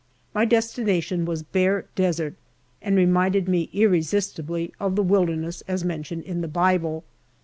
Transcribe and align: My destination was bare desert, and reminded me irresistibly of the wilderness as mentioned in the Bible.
My 0.33 0.45
destination 0.45 1.25
was 1.25 1.43
bare 1.43 1.85
desert, 1.93 2.33
and 2.81 2.95
reminded 2.97 3.47
me 3.47 3.69
irresistibly 3.71 4.73
of 4.79 4.95
the 4.95 5.03
wilderness 5.03 5.61
as 5.67 5.85
mentioned 5.85 6.23
in 6.23 6.41
the 6.41 6.47
Bible. 6.47 7.03